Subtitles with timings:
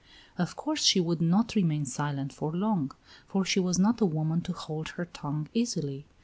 [0.35, 2.91] Of course she would not remain silent for long;
[3.27, 6.07] for she was not a woman to hold her tongue easily.